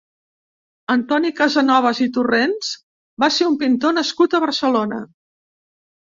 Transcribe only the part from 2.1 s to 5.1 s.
Torrents va ser un pintor nascut a Barcelona.